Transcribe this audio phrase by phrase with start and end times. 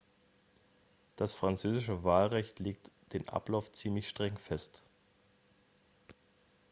[1.15, 4.81] das französische wahlgesetz legt den ablauf ziemlich streng fest